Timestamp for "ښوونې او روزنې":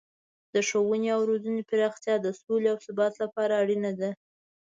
0.67-1.63